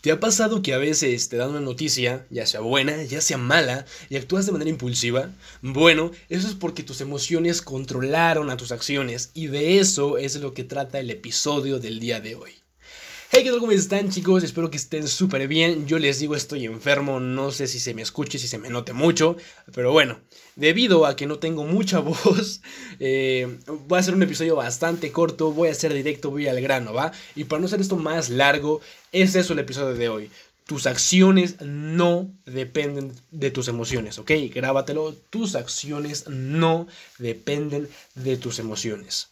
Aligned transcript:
¿Te 0.00 0.12
ha 0.12 0.20
pasado 0.20 0.62
que 0.62 0.74
a 0.74 0.78
veces 0.78 1.28
te 1.28 1.36
dan 1.36 1.50
una 1.50 1.60
noticia, 1.60 2.26
ya 2.30 2.46
sea 2.46 2.60
buena, 2.60 3.02
ya 3.04 3.20
sea 3.20 3.38
mala, 3.38 3.86
y 4.08 4.16
actúas 4.16 4.46
de 4.46 4.52
manera 4.52 4.70
impulsiva? 4.70 5.30
Bueno, 5.62 6.12
eso 6.28 6.46
es 6.48 6.54
porque 6.54 6.82
tus 6.82 7.00
emociones 7.00 7.62
controlaron 7.62 8.50
a 8.50 8.56
tus 8.56 8.72
acciones, 8.72 9.30
y 9.34 9.48
de 9.48 9.78
eso 9.78 10.18
es 10.18 10.36
lo 10.36 10.54
que 10.54 10.64
trata 10.64 11.00
el 11.00 11.10
episodio 11.10 11.80
del 11.80 11.98
día 11.98 12.20
de 12.20 12.36
hoy. 12.36 12.65
Hey, 13.28 13.42
¿qué 13.42 13.50
tal? 13.50 13.58
¿Cómo 13.58 13.72
están 13.72 14.08
chicos? 14.08 14.44
Espero 14.44 14.70
que 14.70 14.76
estén 14.76 15.08
súper 15.08 15.48
bien. 15.48 15.86
Yo 15.88 15.98
les 15.98 16.20
digo, 16.20 16.36
estoy 16.36 16.64
enfermo, 16.64 17.18
no 17.18 17.50
sé 17.50 17.66
si 17.66 17.80
se 17.80 17.92
me 17.92 18.02
escuche, 18.02 18.38
si 18.38 18.46
se 18.46 18.56
me 18.56 18.68
note 18.70 18.92
mucho, 18.92 19.36
pero 19.74 19.90
bueno, 19.90 20.20
debido 20.54 21.06
a 21.06 21.16
que 21.16 21.26
no 21.26 21.40
tengo 21.40 21.64
mucha 21.64 21.98
voz, 22.00 22.62
eh, 23.00 23.58
voy 23.88 23.96
a 23.96 24.00
hacer 24.00 24.14
un 24.14 24.22
episodio 24.22 24.54
bastante 24.54 25.10
corto, 25.10 25.50
voy 25.50 25.68
a 25.68 25.74
ser 25.74 25.92
directo, 25.92 26.30
voy 26.30 26.46
al 26.46 26.60
grano, 26.60 26.92
¿va? 26.92 27.10
Y 27.34 27.44
para 27.44 27.60
no 27.60 27.66
hacer 27.66 27.80
esto 27.80 27.96
más 27.96 28.30
largo, 28.30 28.80
es 29.10 29.34
eso 29.34 29.54
el 29.54 29.58
episodio 29.58 29.94
de 29.94 30.08
hoy. 30.08 30.30
Tus 30.64 30.86
acciones 30.86 31.60
no 31.60 32.30
dependen 32.44 33.12
de 33.32 33.50
tus 33.50 33.66
emociones, 33.66 34.18
¿ok? 34.20 34.30
Grábatelo, 34.54 35.14
tus 35.30 35.56
acciones 35.56 36.28
no 36.28 36.86
dependen 37.18 37.88
de 38.14 38.36
tus 38.36 38.60
emociones. 38.60 39.30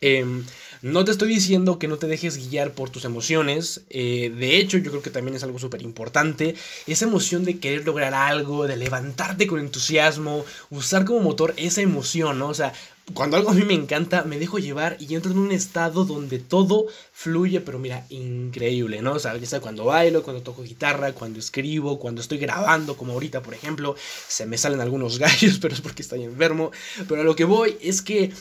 Em, 0.00 0.44
no 0.82 1.04
te 1.04 1.10
estoy 1.10 1.28
diciendo 1.28 1.78
que 1.78 1.88
no 1.88 1.98
te 1.98 2.06
dejes 2.06 2.48
guiar 2.48 2.72
por 2.72 2.88
tus 2.88 3.04
emociones. 3.04 3.82
Eh, 3.90 4.32
de 4.34 4.58
hecho, 4.58 4.78
yo 4.78 4.90
creo 4.90 5.02
que 5.02 5.10
también 5.10 5.36
es 5.36 5.44
algo 5.44 5.58
súper 5.58 5.82
importante. 5.82 6.54
Esa 6.86 7.04
emoción 7.04 7.44
de 7.44 7.58
querer 7.58 7.84
lograr 7.84 8.14
algo, 8.14 8.66
de 8.66 8.76
levantarte 8.76 9.46
con 9.46 9.60
entusiasmo, 9.60 10.44
usar 10.70 11.04
como 11.04 11.20
motor 11.20 11.52
esa 11.58 11.82
emoción, 11.82 12.38
¿no? 12.38 12.48
O 12.48 12.54
sea, 12.54 12.72
cuando 13.12 13.36
algo 13.36 13.50
a 13.50 13.54
mí 13.54 13.62
me 13.62 13.74
encanta, 13.74 14.24
me 14.24 14.38
dejo 14.38 14.58
llevar 14.58 14.96
y 15.00 15.14
entro 15.14 15.32
en 15.32 15.38
un 15.38 15.52
estado 15.52 16.04
donde 16.04 16.38
todo 16.38 16.86
fluye, 17.12 17.60
pero 17.60 17.78
mira, 17.78 18.06
increíble, 18.08 19.02
¿no? 19.02 19.14
O 19.14 19.18
sea, 19.18 19.36
ya 19.36 19.46
sea 19.46 19.60
cuando 19.60 19.84
bailo, 19.84 20.22
cuando 20.22 20.42
toco 20.42 20.62
guitarra, 20.62 21.12
cuando 21.12 21.40
escribo, 21.40 21.98
cuando 21.98 22.20
estoy 22.20 22.38
grabando, 22.38 22.96
como 22.96 23.12
ahorita, 23.12 23.42
por 23.42 23.52
ejemplo, 23.52 23.96
se 24.28 24.46
me 24.46 24.56
salen 24.56 24.80
algunos 24.80 25.18
gallos, 25.18 25.58
pero 25.60 25.74
es 25.74 25.80
porque 25.80 26.02
estoy 26.02 26.22
enfermo. 26.22 26.70
Pero 27.08 27.20
a 27.20 27.24
lo 27.24 27.36
que 27.36 27.44
voy 27.44 27.76
es 27.82 28.00
que 28.00 28.32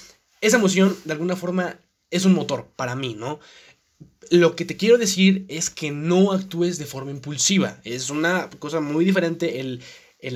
esa 0.41 0.57
emoción, 0.57 0.95
de 1.05 1.13
alguna 1.13 1.35
forma, 1.35 1.79
es 2.11 2.25
un 2.25 2.33
motor 2.33 2.67
para 2.75 2.95
mí, 2.95 3.15
¿no? 3.15 3.39
Lo 4.31 4.55
que 4.55 4.65
te 4.65 4.77
quiero 4.77 4.97
decir 4.97 5.45
es 5.47 5.69
que 5.69 5.91
no 5.91 6.31
actúes 6.31 6.77
de 6.77 6.85
forma 6.85 7.11
impulsiva. 7.11 7.79
Es 7.83 8.09
una 8.09 8.49
cosa 8.59 8.79
muy 8.79 9.03
diferente 9.03 9.59
el, 9.59 9.81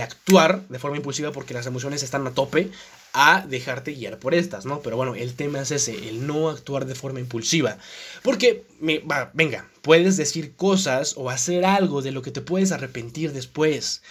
actuar 0.02 0.68
de 0.70 0.80
forma 0.80 0.98
impulsiva 0.98 1.32
porque 1.32 1.54
las 1.54 1.68
emociones 1.68 2.04
están 2.04 2.26
a 2.26 2.32
tope 2.32 2.72
a 3.14 3.46
dejarte 3.48 3.94
guiar 3.94 4.18
por 4.18 4.34
estas, 4.34 4.66
¿no? 4.66 4.82
Pero 4.82 4.98
bueno, 4.98 5.14
el 5.14 5.36
tema 5.36 5.62
es 5.62 5.72
ese, 5.72 6.10
el 6.10 6.26
no 6.26 6.50
actuar 6.50 6.86
de 6.86 6.96
forma 6.96 7.20
impulsiva. 7.20 7.78
Porque, 8.24 8.66
va, 9.10 9.30
venga, 9.34 9.70
puedes 9.84 10.18
decir 10.18 10.56
cosas 10.56 11.14
o 11.16 11.30
hacer 11.30 11.64
algo 11.64 12.02
de 12.02 12.12
lo 12.12 12.24
que 12.24 12.32
te 12.32 12.42
puedes 12.42 12.72
arrepentir 12.72 13.32
después. 13.32 14.02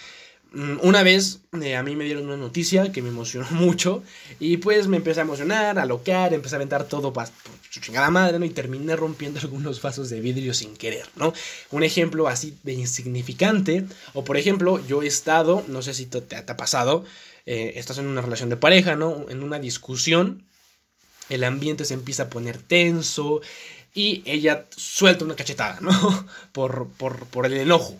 Mm, 0.53 0.77
una 0.83 1.01
vez 1.01 1.39
eh, 1.63 1.75
a 1.75 1.81
mí 1.81 1.95
me 1.95 2.05
dieron 2.05 2.25
una 2.25 2.37
noticia 2.37 2.91
que 2.91 3.01
me 3.01 3.09
emocionó 3.09 3.47
mucho 3.51 4.03
y 4.39 4.57
pues 4.57 4.87
me 4.87 4.97
empecé 4.97 5.19
a 5.19 5.23
emocionar, 5.23 5.79
a 5.79 5.85
loquear, 5.85 6.33
empecé 6.33 6.55
a 6.55 6.57
aventar 6.57 6.87
todo 6.87 7.11
por 7.11 7.25
su 7.71 7.79
chingada 7.79 8.11
madre, 8.11 8.37
¿no? 8.37 8.45
Y 8.45 8.51
terminé 8.51 8.95
rompiendo 8.95 9.39
algunos 9.41 9.81
vasos 9.81 10.09
de 10.09 10.21
vidrio 10.21 10.53
sin 10.53 10.75
querer, 10.75 11.07
¿no? 11.15 11.33
Un 11.71 11.83
ejemplo 11.83 12.27
así 12.27 12.55
de 12.63 12.73
insignificante, 12.73 13.85
o 14.13 14.23
por 14.23 14.37
ejemplo, 14.37 14.85
yo 14.87 15.01
he 15.01 15.07
estado, 15.07 15.63
no 15.67 15.81
sé 15.81 15.93
si 15.95 16.05
te, 16.05 16.35
ha 16.35 16.57
pasado, 16.57 17.03
eh, 17.45 17.73
estás 17.75 17.97
en 17.97 18.07
una 18.07 18.21
relación 18.21 18.49
de 18.49 18.57
pareja, 18.57 18.95
¿no? 18.95 19.25
En 19.29 19.43
una 19.43 19.59
discusión, 19.59 20.45
el 21.29 21.43
ambiente 21.43 21.85
se 21.85 21.95
empieza 21.95 22.23
a 22.23 22.29
poner 22.29 22.57
tenso 22.59 23.41
y 23.95 24.21
ella 24.25 24.67
suelta 24.75 25.25
una 25.25 25.35
cachetada, 25.35 25.79
¿no? 25.81 26.27
por, 26.51 26.89
por, 26.89 27.25
por 27.27 27.45
el 27.47 27.53
enojo 27.53 27.97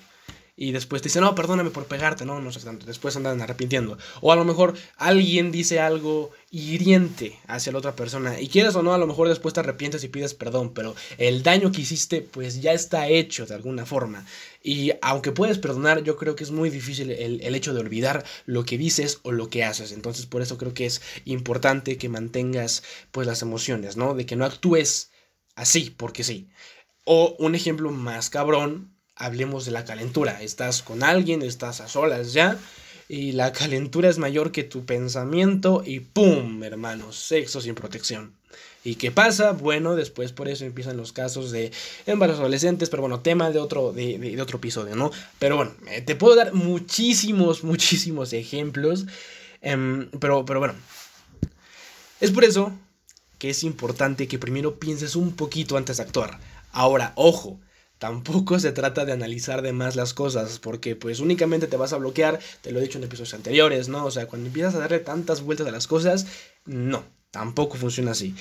y 0.55 0.71
después 0.71 1.01
te 1.01 1.09
dice, 1.09 1.19
no, 1.19 1.33
perdóname 1.33 1.71
por 1.71 1.85
pegarte, 1.85 2.25
no, 2.25 2.39
no 2.39 2.51
sé 2.51 2.59
tanto, 2.59 2.85
después 2.85 3.15
andan 3.15 3.41
arrepintiendo. 3.41 3.97
O 4.21 4.31
a 4.31 4.35
lo 4.35 4.45
mejor 4.45 4.75
alguien 4.97 5.51
dice 5.51 5.79
algo 5.79 6.31
hiriente 6.51 7.39
hacia 7.47 7.71
la 7.71 7.79
otra 7.79 7.95
persona 7.95 8.39
y 8.39 8.47
quieres 8.47 8.75
o 8.75 8.83
no, 8.83 8.93
a 8.93 8.99
lo 8.99 9.07
mejor 9.07 9.29
después 9.29 9.55
te 9.55 9.61
arrepientes 9.61 10.03
y 10.03 10.09
pides 10.09 10.35
perdón, 10.35 10.73
pero 10.75 10.95
el 11.17 11.41
daño 11.41 11.71
que 11.71 11.81
hiciste 11.81 12.21
pues 12.21 12.61
ya 12.61 12.71
está 12.71 13.07
hecho 13.07 13.47
de 13.47 13.55
alguna 13.55 13.87
forma. 13.87 14.27
Y 14.61 14.91
aunque 15.01 15.31
puedes 15.31 15.57
perdonar, 15.57 16.03
yo 16.03 16.17
creo 16.17 16.35
que 16.35 16.43
es 16.43 16.51
muy 16.51 16.69
difícil 16.69 17.09
el, 17.09 17.41
el 17.41 17.55
hecho 17.55 17.73
de 17.73 17.79
olvidar 17.79 18.23
lo 18.45 18.63
que 18.63 18.77
dices 18.77 19.19
o 19.23 19.31
lo 19.31 19.49
que 19.49 19.63
haces. 19.63 19.91
Entonces 19.91 20.27
por 20.27 20.43
eso 20.43 20.59
creo 20.59 20.75
que 20.75 20.85
es 20.85 21.01
importante 21.25 21.97
que 21.97 22.09
mantengas 22.09 22.83
pues 23.11 23.25
las 23.25 23.41
emociones, 23.41 23.97
¿no? 23.97 24.13
De 24.13 24.27
que 24.27 24.35
no 24.35 24.45
actúes 24.45 25.09
así, 25.55 25.89
porque 25.89 26.23
sí. 26.23 26.49
O 27.05 27.35
un 27.39 27.55
ejemplo 27.55 27.91
más 27.91 28.29
cabrón 28.29 28.92
hablemos 29.23 29.65
de 29.65 29.71
la 29.71 29.85
calentura. 29.85 30.41
Estás 30.41 30.83
con 30.83 31.01
alguien, 31.01 31.41
estás 31.41 31.81
a 31.81 31.87
solas 31.87 32.33
ya, 32.33 32.57
y 33.07 33.31
la 33.31 33.53
calentura 33.53 34.09
es 34.09 34.17
mayor 34.17 34.51
que 34.51 34.63
tu 34.63 34.85
pensamiento 34.85 35.83
y 35.85 36.01
¡pum! 36.01 36.63
hermano, 36.63 37.11
sexo 37.11 37.61
sin 37.61 37.75
protección. 37.75 38.33
¿Y 38.83 38.95
qué 38.95 39.11
pasa? 39.11 39.53
Bueno, 39.53 39.95
después 39.95 40.33
por 40.33 40.49
eso 40.49 40.65
empiezan 40.65 40.97
los 40.97 41.13
casos 41.13 41.51
de 41.51 41.71
embarazos 42.05 42.41
adolescentes, 42.41 42.89
pero 42.89 43.01
bueno, 43.01 43.21
tema 43.21 43.49
de 43.49 43.59
otro, 43.59 43.93
de, 43.93 44.39
otro 44.41 44.57
episodio, 44.57 44.95
¿no? 44.95 45.09
Pero 45.39 45.55
bueno, 45.55 45.73
eh, 45.89 46.01
te 46.01 46.15
puedo 46.15 46.35
dar 46.35 46.53
muchísimos, 46.53 47.63
muchísimos 47.63 48.33
ejemplos, 48.33 49.05
em, 49.61 50.09
pero, 50.19 50.43
pero 50.43 50.59
bueno, 50.59 50.75
es 52.19 52.31
por 52.31 52.43
eso 52.43 52.73
que 53.39 53.49
es 53.49 53.63
importante 53.63 54.27
que 54.27 54.37
primero 54.37 54.79
pienses 54.79 55.15
un 55.15 55.33
poquito 55.33 55.77
antes 55.77 55.97
de 55.97 56.03
actuar. 56.03 56.39
Ahora, 56.73 57.13
ojo, 57.15 57.59
tampoco 58.03 58.59
se 58.59 58.73
trata 58.73 59.05
de 59.05 59.13
analizar 59.13 59.61
de 59.61 59.71
más 59.71 59.95
las 59.95 60.13
cosas, 60.13 60.59
porque 60.59 60.93
pues 60.93 61.21
únicamente 61.21 61.67
te 61.67 61.77
vas 61.77 61.93
a 61.93 61.97
bloquear, 61.97 62.37
te 62.59 62.73
lo 62.73 62.79
he 62.79 62.81
dicho 62.81 62.97
en 62.97 63.05
episodios 63.05 63.33
anteriores, 63.33 63.87
¿no? 63.87 64.03
O 64.03 64.11
sea, 64.11 64.27
cuando 64.27 64.47
empiezas 64.47 64.75
a 64.75 64.79
darle 64.79 64.99
tantas 64.99 65.39
vueltas 65.39 65.67
a 65.67 65.71
las 65.71 65.87
cosas, 65.87 66.27
no, 66.65 67.05
tampoco 67.31 67.77
funciona 67.77 68.11
así. 68.11 68.35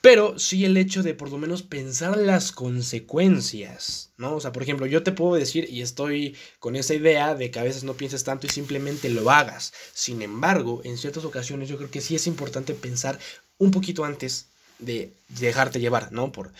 Pero 0.00 0.36
sí 0.40 0.64
el 0.64 0.76
hecho 0.76 1.04
de 1.04 1.14
por 1.14 1.30
lo 1.30 1.38
menos 1.38 1.62
pensar 1.62 2.16
las 2.16 2.50
consecuencias, 2.50 4.10
¿no? 4.16 4.34
O 4.34 4.40
sea, 4.40 4.50
por 4.50 4.64
ejemplo, 4.64 4.84
yo 4.84 5.04
te 5.04 5.12
puedo 5.12 5.36
decir 5.36 5.68
y 5.70 5.82
estoy 5.82 6.34
con 6.58 6.74
esa 6.74 6.94
idea 6.94 7.36
de 7.36 7.52
que 7.52 7.60
a 7.60 7.62
veces 7.62 7.84
no 7.84 7.94
pienses 7.94 8.24
tanto 8.24 8.48
y 8.48 8.50
simplemente 8.50 9.10
lo 9.10 9.30
hagas. 9.30 9.72
Sin 9.94 10.22
embargo, 10.22 10.80
en 10.82 10.98
ciertas 10.98 11.24
ocasiones 11.24 11.68
yo 11.68 11.76
creo 11.76 11.92
que 11.92 12.00
sí 12.00 12.16
es 12.16 12.26
importante 12.26 12.74
pensar 12.74 13.16
un 13.58 13.70
poquito 13.70 14.04
antes 14.04 14.46
de 14.80 15.12
dejarte 15.28 15.78
llevar, 15.78 16.10
¿no? 16.10 16.32
Por, 16.32 16.50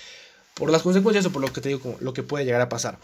por 0.59 0.71
las 0.71 0.83
consecuencias 0.83 1.25
o 1.27 1.31
por 1.31 1.41
lo 1.41 1.53
que 1.53 1.61
te 1.61 1.69
digo, 1.69 1.97
lo 2.01 2.13
que 2.13 2.23
puede 2.23 2.45
llegar 2.45 2.61
a 2.61 2.69
pasar. 2.69 2.99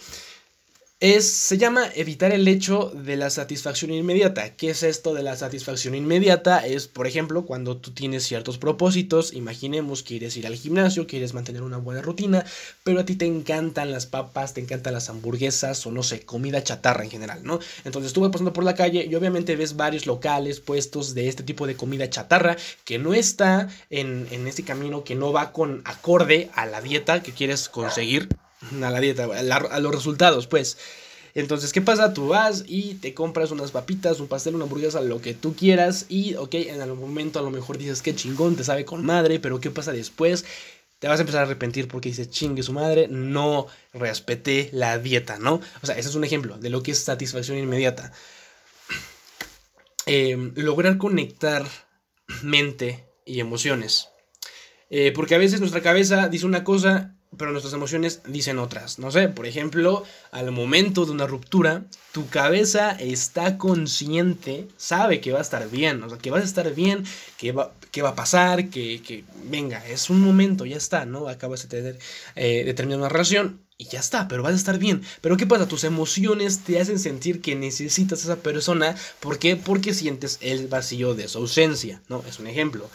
Es, 1.05 1.31
se 1.31 1.59
llama 1.59 1.91
evitar 1.97 2.33
el 2.33 2.49
hecho 2.49 2.91
de 2.95 3.17
la 3.17 3.29
satisfacción 3.29 3.91
inmediata. 3.91 4.57
¿Qué 4.57 4.71
es 4.71 4.83
esto 4.83 5.13
de 5.13 5.23
la 5.23 5.37
satisfacción 5.37 5.95
inmediata? 5.95 6.67
Es, 6.67 6.89
por 6.89 7.07
ejemplo, 7.07 7.45
cuando 7.45 7.77
tú 7.77 7.91
tienes 7.91 8.25
ciertos 8.25 8.57
propósitos, 8.57 9.35
imaginemos 9.35 10.03
que 10.03 10.15
quieres 10.15 10.35
ir 10.39 10.47
al 10.47 10.55
gimnasio, 10.55 11.07
quieres 11.07 11.35
mantener 11.35 11.61
una 11.61 11.77
buena 11.77 12.01
rutina, 12.01 12.47
pero 12.85 13.01
a 13.01 13.05
ti 13.05 13.17
te 13.17 13.27
encantan 13.27 13.91
las 13.91 14.07
papas, 14.07 14.55
te 14.55 14.63
encantan 14.63 14.95
las 14.95 15.11
hamburguesas 15.11 15.87
o 15.87 15.91
no 15.91 16.03
sé, 16.03 16.23
comida 16.23 16.65
chatarra 16.65 17.05
en 17.05 17.11
general, 17.11 17.41
¿no? 17.45 17.59
Entonces 17.85 18.15
tú 18.15 18.23
vas 18.23 18.31
pasando 18.31 18.55
por 18.55 18.65
la 18.65 18.75
calle 18.75 19.05
y 19.05 19.15
obviamente 19.15 19.57
ves 19.57 19.77
varios 19.77 20.07
locales 20.07 20.61
puestos 20.61 21.13
de 21.13 21.29
este 21.29 21.43
tipo 21.43 21.67
de 21.67 21.77
comida 21.77 22.09
chatarra 22.09 22.57
que 22.87 22.99
no 22.99 23.13
está 23.13 23.69
en, 23.91 24.27
en 24.31 24.47
este 24.49 24.63
camino, 24.63 25.05
que 25.05 25.17
no 25.17 25.35
va 25.35 25.53
con 25.53 25.83
acorde 25.85 26.49
a 26.55 26.65
la 26.65 26.81
dieta 26.81 27.23
que 27.23 27.33
quieres 27.33 27.69
conseguir 27.69 28.31
a 28.83 28.91
la 28.91 29.01
dieta, 29.01 29.25
a, 29.25 29.81
los 29.81 29.95
resultados, 29.95 30.47
pues. 30.47 30.79
Entonces, 31.35 31.73
¿qué 31.73 31.81
pasa? 31.81 32.15
Tú 32.15 32.29
vas 32.29 32.65
y 32.67 32.95
te 32.95 33.13
compras 33.13 33.51
unas 33.51 33.73
papitas, 33.73 34.21
un 34.21 34.29
pastel, 34.29 34.55
una 34.55 34.65
hamburguesa, 34.65 35.01
lo 35.01 35.21
que 35.21 35.35
tú 35.35 35.57
quieras. 35.57 36.07
Y, 36.09 36.35
ok, 36.37 36.55
en 36.55 36.81
algún 36.81 37.01
momento 37.01 37.41
a 37.41 37.43
lo 37.43 37.51
mejor 37.51 37.77
dices 37.77 38.03
que 38.03 38.15
chingón, 38.15 38.55
te 38.55 38.63
sabe 38.63 38.85
con 38.85 39.05
madre, 39.05 39.41
pero 39.41 39.61
¿qué 39.61 39.71
pasa 39.71 39.91
después? 39.91 40.45
Te 41.01 41.09
vas 41.09 41.19
a 41.19 41.23
empezar 41.23 41.41
a 41.41 41.47
arrepentir 41.47 41.89
porque 41.89 42.11
dices, 42.11 42.31
chingue 42.31 42.63
su 42.63 42.73
madre, 42.73 43.09
no 43.09 43.67
respeté 43.93 44.71
la 44.73 44.99
dieta, 44.99 45.39
¿no? 45.39 45.61
O 45.83 45.87
sea, 45.87 45.99
ese 45.99 46.09
es 46.09 46.15
un 46.15 46.23
ejemplo 46.23 46.57
de 46.57 46.71
lo 46.71 46.85
que 46.85 46.93
es 46.93 47.01
satisfacción 47.01 47.59
inmediata. 47.59 48.13
Em, 50.07 50.53
lograr 50.57 50.99
conectar 50.99 51.67
mente 52.43 53.07
y 53.25 53.41
emociones. 53.41 54.11
Eh, 54.91 55.13
porque 55.13 55.35
a 55.35 55.39
veces 55.39 55.61
nuestra 55.61 55.83
cabeza 55.83 56.29
dice 56.29 56.47
una 56.47 56.63
cosa 56.63 57.17
pero 57.37 57.53
nuestras 57.53 57.75
emociones 57.75 58.21
dicen 58.27 58.59
otras. 58.59 58.99
No 58.99 59.11
sé, 59.11 59.29
por 59.29 59.47
ejemplo, 59.47 60.05
al 60.31 60.51
momento 60.53 61.05
de 61.05 61.13
una 61.13 61.27
ruptura, 61.27 61.85
tu 62.13 62.29
cabeza 62.29 62.93
está 62.93 63.59
consciente, 63.59 64.69
sabe 64.77 65.21
que 65.21 65.33
va 65.33 65.39
a 65.39 65.43
estar 65.43 65.69
bien, 65.71 66.03
o 66.03 66.09
sea, 66.09 66.19
que 66.19 66.31
vas 66.31 66.43
a 66.43 66.47
estar 66.47 66.75
bien, 66.75 67.05
que 67.39 67.53
va, 67.53 67.73
que 67.91 68.03
va 68.03 68.11
a 68.11 68.15
pasar, 68.15 68.71
que, 68.71 69.25
venga, 69.45 69.87
es 69.87 70.11
un 70.11 70.21
momento, 70.21 70.67
ya 70.67 70.77
está, 70.77 71.07
¿no? 71.07 71.29
Acabas 71.29 71.63
de 71.63 71.69
tener, 71.69 71.99
eh, 72.37 72.75
relación 73.09 73.61
y 73.77 73.87
ya 73.87 74.01
está, 74.01 74.29
pero 74.29 74.43
vas 74.43 74.53
a 74.53 74.57
estar 74.57 74.79
bien. 74.79 75.03
Pero 75.21 75.37
¿qué 75.37 75.47
pasa? 75.47 75.69
Tus 75.69 75.85
emociones 75.85 76.61
te 76.61 76.81
hacen 76.81 76.99
sentir 76.99 77.41
que 77.41 77.55
necesitas 77.55 78.21
a 78.21 78.33
esa 78.33 78.37
persona. 78.43 78.97
¿Por 79.21 79.39
qué? 79.39 79.57
Porque 79.57 79.95
sientes 79.95 80.39
el 80.41 80.69
vacío 80.69 81.15
de 81.15 81.29
su 81.29 81.39
ausencia, 81.39 82.03
¿no? 82.09 82.23
Es 82.29 82.39
un 82.39 82.47
ejemplo 82.47 82.89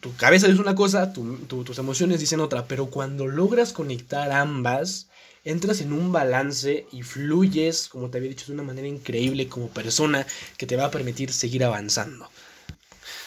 tu 0.00 0.14
cabeza 0.16 0.46
dice 0.46 0.60
una 0.60 0.74
cosa, 0.74 1.12
tus 1.12 1.78
emociones 1.78 2.20
dicen 2.20 2.40
otra, 2.40 2.66
pero 2.66 2.86
cuando 2.86 3.26
logras 3.26 3.72
conectar 3.72 4.30
ambas, 4.32 5.08
entras 5.44 5.80
en 5.80 5.92
un 5.92 6.12
balance 6.12 6.86
y 6.92 7.02
fluyes, 7.02 7.88
como 7.88 8.10
te 8.10 8.18
había 8.18 8.30
dicho, 8.30 8.46
de 8.46 8.52
una 8.52 8.62
manera 8.62 8.86
increíble 8.86 9.48
como 9.48 9.68
persona 9.68 10.26
que 10.56 10.66
te 10.66 10.76
va 10.76 10.86
a 10.86 10.90
permitir 10.90 11.32
seguir 11.32 11.64
avanzando. 11.64 12.30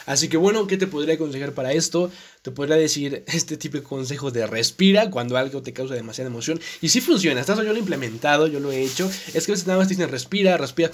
Así 0.05 0.29
que 0.29 0.37
bueno, 0.37 0.65
¿qué 0.65 0.77
te 0.77 0.87
podría 0.87 1.15
aconsejar 1.15 1.53
para 1.53 1.73
esto? 1.73 2.11
Te 2.41 2.51
podría 2.51 2.75
decir 2.75 3.23
este 3.27 3.55
tipo 3.55 3.77
de 3.77 3.83
consejo 3.83 4.31
de 4.31 4.47
respira 4.47 5.11
cuando 5.11 5.37
algo 5.37 5.61
te 5.61 5.73
causa 5.73 5.93
demasiada 5.93 6.29
emoción. 6.29 6.59
Y 6.81 6.89
si 6.89 7.01
funciona, 7.01 7.43
yo 7.45 7.63
lo 7.63 7.75
he 7.75 7.79
implementado, 7.79 8.47
yo 8.47 8.59
lo 8.59 8.71
he 8.71 8.81
hecho. 8.81 9.09
Es 9.33 9.45
que 9.45 9.51
a 9.51 9.53
veces 9.53 9.67
nada 9.67 9.79
más 9.79 9.87
te 9.87 9.93
dicen 9.93 10.09
respira, 10.09 10.57
respira 10.57 10.89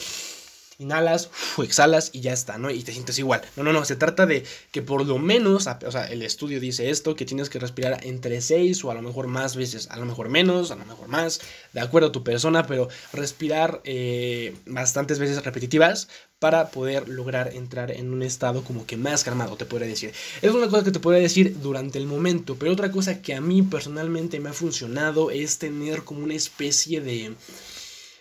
inhalas, 0.79 1.29
exhalas 1.57 2.11
y 2.13 2.21
ya 2.21 2.33
está, 2.33 2.57
¿no? 2.57 2.69
Y 2.69 2.83
te 2.83 2.93
sientes 2.93 3.17
igual. 3.19 3.41
No, 3.55 3.63
no, 3.63 3.73
no, 3.73 3.85
se 3.85 3.95
trata 3.95 4.25
de 4.25 4.43
que 4.71 4.81
por 4.81 5.05
lo 5.05 5.17
menos, 5.17 5.67
o 5.67 5.91
sea, 5.91 6.05
el 6.05 6.21
estudio 6.21 6.59
dice 6.59 6.89
esto, 6.89 7.15
que 7.15 7.25
tienes 7.25 7.49
que 7.49 7.59
respirar 7.59 7.99
entre 8.05 8.41
6 8.41 8.83
o 8.85 8.91
a 8.91 8.93
lo 8.93 9.01
mejor 9.01 9.27
más 9.27 9.55
veces, 9.55 9.87
a 9.89 9.97
lo 9.97 10.05
mejor 10.05 10.29
menos, 10.29 10.71
a 10.71 10.75
lo 10.75 10.85
mejor 10.85 11.07
más, 11.07 11.41
de 11.73 11.81
acuerdo 11.81 12.09
a 12.09 12.11
tu 12.11 12.23
persona, 12.23 12.67
pero 12.67 12.89
respirar 13.13 13.81
eh, 13.83 14.55
bastantes 14.65 15.19
veces 15.19 15.43
repetitivas 15.43 16.07
para 16.39 16.69
poder 16.69 17.09
lograr 17.09 17.53
entrar 17.55 17.89
en 17.91 18.13
un 18.13 18.21
estado 18.21 18.63
como 18.63 18.85
que 18.85 18.97
más 18.97 19.23
calmado, 19.23 19.55
te 19.55 19.65
podría 19.65 19.87
decir. 19.87 20.13
Es 20.41 20.51
una 20.51 20.67
cosa 20.67 20.83
que 20.83 20.91
te 20.91 20.99
podría 20.99 21.21
decir 21.21 21.59
durante 21.59 21.97
el 21.97 22.05
momento, 22.05 22.55
pero 22.59 22.71
otra 22.71 22.91
cosa 22.91 23.21
que 23.21 23.33
a 23.33 23.41
mí 23.41 23.63
personalmente 23.63 24.39
me 24.39 24.49
ha 24.49 24.53
funcionado 24.53 25.31
es 25.31 25.57
tener 25.57 26.03
como 26.03 26.23
una 26.23 26.35
especie 26.35 27.01
de 27.01 27.33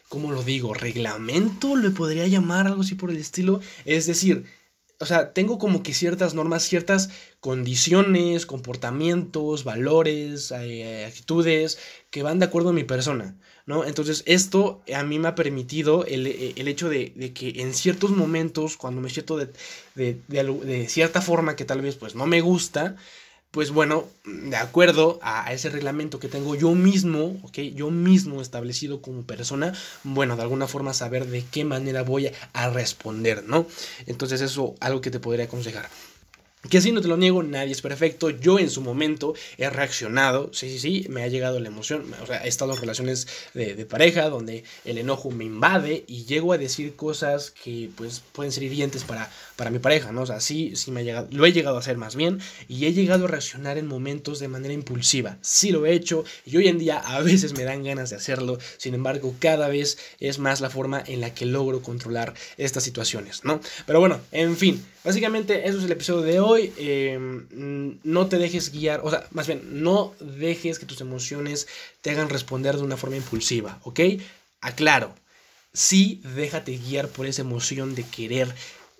¿cómo 0.08 0.32
lo 0.32 0.43
digo? 0.43 0.75
Reglamento, 0.75 1.76
le 1.76 1.91
podría 1.91 2.26
llamar 2.26 2.67
algo 2.67 2.82
así 2.82 2.94
por 2.94 3.11
el 3.11 3.17
estilo. 3.17 3.61
Es 3.85 4.06
decir, 4.06 4.44
o 4.99 5.05
sea, 5.05 5.32
tengo 5.32 5.58
como 5.58 5.82
que 5.82 5.93
ciertas 5.93 6.35
normas, 6.35 6.62
ciertas 6.62 7.11
condiciones, 7.41 8.47
comportamientos, 8.47 9.64
valores, 9.64 10.50
eh, 10.53 11.05
actitudes 11.06 11.79
que 12.11 12.23
van 12.23 12.38
de 12.38 12.47
acuerdo 12.47 12.70
a 12.70 12.73
mi 12.73 12.85
persona, 12.85 13.37
¿no? 13.67 13.85
Entonces, 13.85 14.23
esto 14.26 14.82
a 14.94 15.03
mí 15.03 15.19
me 15.19 15.29
ha 15.29 15.35
permitido 15.35 16.06
el, 16.06 16.26
eh, 16.26 16.55
hecho 16.56 16.88
de, 16.88 17.32
que 17.35 17.61
en 17.61 17.75
ciertos 17.75 18.11
momentos, 18.11 18.76
cuando 18.79 19.03
me 19.03 19.11
siento 19.11 19.37
de, 19.37 19.50
de, 19.94 20.19
de, 20.29 20.88
cierta 20.88 21.20
forma 21.20 21.56
que 21.56 21.67
tal 21.67 21.82
vez 21.82 21.97
pues 21.97 22.14
no 22.14 22.26
me 22.26 22.41
gusta, 22.41 22.97
pues 23.56 23.70
bueno, 23.70 24.05
de 24.26 24.56
acuerdo 24.56 25.19
a, 25.23 25.50
ese 25.50 25.70
reglamento 25.70 26.20
que 26.20 26.29
tengo 26.29 26.55
yo 26.55 26.73
mismo, 26.73 27.41
¿ok? 27.43 27.58
Yo 27.75 27.91
mismo 27.91 28.43
establecido 28.43 29.00
como 29.00 29.23
persona, 29.23 29.73
bueno, 30.05 30.37
de 30.37 30.43
alguna 30.43 30.67
forma 30.67 30.93
saber 30.93 31.25
de 31.25 31.43
qué 31.43 31.64
manera 31.64 32.03
voy 32.03 32.31
a 32.53 32.69
responder, 32.69 33.44
¿no? 33.44 33.67
Entonces 34.05 34.43
eso, 34.43 34.75
algo 34.81 35.00
que 35.00 35.11
te 35.11 35.20
podría 35.20 35.47
aconsejar. 35.47 35.88
Que 36.71 36.79
así 36.79 36.93
no 36.93 37.01
te 37.01 37.09
lo 37.09 37.17
niego, 37.17 37.43
nadie 37.43 37.73
es 37.73 37.83
perfecto. 37.83 38.31
Yo 38.31 38.59
en 38.59 38.71
su 38.71 38.81
momento 38.81 39.35
he 39.59 39.69
reaccionado, 39.71 40.51
sí, 40.53 40.69
sí, 40.71 40.79
sí, 40.79 41.07
me 41.09 41.23
ha 41.23 41.29
llegado 41.29 41.61
la 41.61 41.69
emoción. 41.69 42.13
O 42.23 42.27
sea, 42.27 42.45
he 42.45 42.49
estado 42.49 42.73
en 42.75 42.81
relaciones 42.81 43.29
de, 43.55 43.87
pareja 43.87 44.29
donde 44.29 44.65
el 44.85 44.99
enojo 44.99 45.31
me 45.31 45.45
invade 45.45 46.05
y 46.09 46.25
llego 46.25 46.53
a 46.53 46.59
decir 46.59 46.97
cosas 46.97 47.53
que 47.53 47.91
pues 47.95 48.23
pueden 48.33 48.53
ser 48.53 48.65
hirientes 48.65 49.05
para, 49.05 49.31
para 49.55 49.71
mi 49.71 49.79
pareja, 49.79 50.13
¿no? 50.13 50.23
O 50.23 50.27
sea, 50.27 50.41
sí, 50.41 50.75
sí 50.75 50.91
me 50.91 51.01
ha 51.01 51.05
llegado, 51.05 51.29
lo 51.31 51.47
he 51.47 51.53
llegado 51.53 51.77
a 51.77 51.81
hacer 51.81 51.97
más 51.97 52.17
bien 52.17 52.41
y 52.69 52.87
he 52.87 52.93
llegado 52.93 53.27
a 53.27 53.29
reaccionar 53.29 53.79
en 53.79 53.87
momentos 53.87 54.41
de 54.41 54.49
manera 54.49 54.75
impulsiva. 54.75 55.39
Sí 55.43 55.71
lo 55.71 55.87
he 55.87 55.93
hecho 55.93 56.25
y 56.45 56.57
hoy 56.57 56.69
en 56.69 56.79
día 56.79 56.99
a 56.99 57.21
veces 57.23 57.53
me 57.53 57.65
dan 57.65 57.85
ganas 57.85 58.11
de 58.11 58.17
hacerlo. 58.17 58.59
Sin 58.77 58.95
embargo, 58.95 59.35
cada 59.39 59.69
vez 59.69 59.99
es 60.19 60.39
más 60.39 60.61
la 60.61 60.71
forma 60.71 61.03
en 61.07 61.21
la 61.21 61.35
que 61.35 61.47
logro 61.47 61.83
controlar 61.83 62.35
estas 62.57 62.83
situaciones, 62.83 63.45
¿no? 63.45 63.61
Pero 63.87 64.01
bueno, 64.01 64.21
en 64.33 64.57
fin. 64.57 64.85
Básicamente, 65.06 65.69
eso 65.69 65.79
es 65.79 65.85
el 65.85 65.93
episodio 65.93 66.23
de 66.23 66.41
hoy. 66.41 66.73
Em, 66.76 68.00
no 68.03 68.26
te 68.26 68.38
dejes 68.38 68.73
guiar, 68.73 69.03
o 69.05 69.11
sea, 69.11 69.25
más 69.31 69.47
bien, 69.47 69.62
no 69.85 70.12
dejes 70.19 70.81
que 70.81 70.87
tus 70.87 71.00
emociones 71.00 71.69
te 72.00 72.11
hagan 72.11 72.29
responder 72.29 72.76
de 72.76 72.82
una 72.82 72.97
forma 72.97 73.14
impulsiva, 73.14 73.79
¿ok? 73.85 74.00
Aclaro, 74.61 75.14
sí 75.73 76.20
déjate 76.35 76.76
guiar 76.76 77.06
por 77.06 77.26
esa 77.26 77.43
emoción 77.43 77.94
de 77.94 78.03
querer 78.03 78.53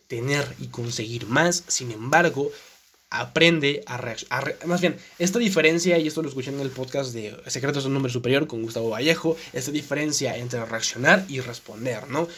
tener 0.07 0.47
y 0.61 0.69
conseguir 0.69 1.27
más, 1.27 1.65
sin 1.67 1.91
embargo, 1.91 2.53
aprende 3.21 3.83
a 3.87 3.97
reaccionar. 3.97 4.57
Más 4.67 4.81
bien, 4.81 4.97
esta 5.19 5.39
diferencia, 5.39 5.99
y 5.99 6.07
esto 6.07 6.23
lo 6.23 6.29
escuché 6.29 6.51
en 6.51 6.61
el 6.61 6.71
podcast 6.71 7.13
de 7.13 7.37
Secretos 7.47 7.85
de 7.85 7.89
un 7.89 7.95
Número 7.95 8.13
Superior 8.13 8.47
con 8.47 8.63
Gustavo 8.63 8.91
Vallejo, 8.91 9.37
esta 9.53 9.71
diferencia 9.71 10.37
entre 10.37 10.65
reaccionar 10.65 11.25
y 11.29 11.41
responder, 11.41 12.09
¿no? 12.09 12.29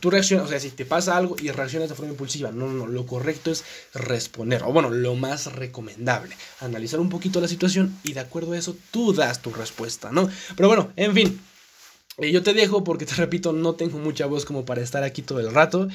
Tú 0.00 0.10
reaccionas, 0.10 0.46
o 0.46 0.48
sea, 0.48 0.60
si 0.60 0.70
te 0.70 0.84
pasa 0.84 1.16
algo 1.16 1.36
y 1.40 1.50
reaccionas 1.50 1.88
de 1.88 1.94
forma 1.94 2.10
impulsiva, 2.10 2.50
no, 2.50 2.66
no, 2.66 2.72
no, 2.72 2.86
lo 2.86 3.06
correcto 3.06 3.50
es 3.50 3.64
responder, 3.94 4.62
o 4.64 4.72
bueno, 4.72 4.90
lo 4.90 5.14
más 5.14 5.52
recomendable, 5.52 6.36
analizar 6.60 6.98
un 7.00 7.08
poquito 7.08 7.40
la 7.40 7.48
situación 7.48 7.96
y 8.02 8.12
de 8.12 8.20
acuerdo 8.20 8.52
a 8.52 8.58
eso 8.58 8.76
tú 8.90 9.12
das 9.12 9.42
tu 9.42 9.52
respuesta, 9.52 10.10
¿no? 10.10 10.28
Pero 10.56 10.68
bueno, 10.68 10.92
en 10.96 11.14
fin, 11.14 11.40
eh, 12.18 12.32
yo 12.32 12.42
te 12.42 12.54
dejo 12.54 12.82
porque 12.82 13.04
te 13.04 13.14
repito, 13.14 13.52
no 13.52 13.74
tengo 13.74 13.98
mucha 13.98 14.26
voz 14.26 14.44
como 14.44 14.64
para 14.64 14.82
estar 14.82 15.02
aquí 15.02 15.22
todo 15.22 15.40
el 15.40 15.52
rato. 15.52 15.88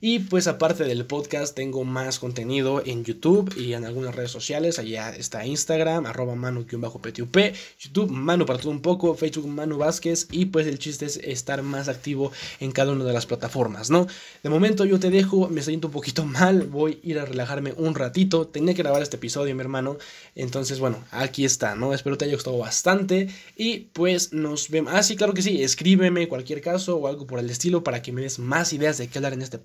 Y 0.00 0.20
pues 0.20 0.46
aparte 0.46 0.84
del 0.84 1.04
podcast 1.06 1.56
tengo 1.56 1.82
más 1.82 2.20
contenido 2.20 2.82
en 2.86 3.04
YouTube 3.04 3.52
y 3.56 3.72
en 3.72 3.84
algunas 3.84 4.14
redes 4.14 4.30
sociales. 4.30 4.78
Allá 4.78 5.10
está 5.10 5.44
Instagram, 5.44 6.06
arroba 6.06 6.36
manu-ptup, 6.36 7.36
YouTube 7.80 8.08
Manu 8.08 8.46
para 8.46 8.60
todo 8.60 8.70
un 8.70 8.80
poco, 8.80 9.16
Facebook 9.16 9.48
Manu 9.48 9.76
Vázquez 9.76 10.28
y 10.30 10.46
pues 10.46 10.68
el 10.68 10.78
chiste 10.78 11.06
es 11.06 11.16
estar 11.16 11.62
más 11.62 11.88
activo 11.88 12.30
en 12.60 12.70
cada 12.70 12.92
una 12.92 13.04
de 13.04 13.12
las 13.12 13.26
plataformas, 13.26 13.90
¿no? 13.90 14.06
De 14.44 14.50
momento 14.50 14.84
yo 14.84 15.00
te 15.00 15.10
dejo, 15.10 15.48
me 15.48 15.62
siento 15.62 15.88
un 15.88 15.92
poquito 15.92 16.24
mal, 16.24 16.62
voy 16.62 17.00
a 17.02 17.08
ir 17.08 17.18
a 17.18 17.24
relajarme 17.24 17.74
un 17.76 17.96
ratito. 17.96 18.46
Tenía 18.46 18.74
que 18.74 18.82
grabar 18.84 19.02
este 19.02 19.16
episodio, 19.16 19.52
mi 19.56 19.62
hermano. 19.62 19.98
Entonces, 20.36 20.78
bueno, 20.78 21.02
aquí 21.10 21.44
está, 21.44 21.74
¿no? 21.74 21.92
Espero 21.92 22.16
te 22.16 22.24
haya 22.24 22.34
gustado 22.34 22.58
bastante 22.58 23.30
y 23.56 23.88
pues 23.94 24.32
nos 24.32 24.70
vemos. 24.70 24.92
Ah, 24.94 25.02
sí, 25.02 25.16
claro 25.16 25.34
que 25.34 25.42
sí, 25.42 25.60
escríbeme 25.60 26.28
cualquier 26.28 26.60
caso 26.60 26.98
o 26.98 27.08
algo 27.08 27.26
por 27.26 27.40
el 27.40 27.50
estilo 27.50 27.82
para 27.82 28.00
que 28.00 28.12
me 28.12 28.22
des 28.22 28.38
más 28.38 28.72
ideas 28.72 28.96
de 28.98 29.08
qué 29.08 29.18
hablar 29.18 29.32
en 29.32 29.42
este 29.42 29.58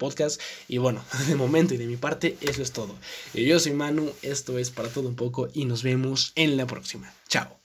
y 0.67 0.77
bueno, 0.77 1.03
de 1.27 1.35
momento 1.35 1.73
y 1.73 1.77
de 1.77 1.85
mi 1.85 1.97
parte, 1.97 2.37
eso 2.41 2.61
es 2.61 2.71
todo. 2.71 2.95
Yo 3.33 3.59
soy 3.59 3.73
Manu, 3.73 4.11
esto 4.21 4.57
es 4.57 4.69
para 4.69 4.89
todo 4.89 5.07
un 5.07 5.15
poco 5.15 5.49
y 5.53 5.65
nos 5.65 5.83
vemos 5.83 6.31
en 6.35 6.57
la 6.57 6.67
próxima. 6.67 7.13
Chao. 7.27 7.62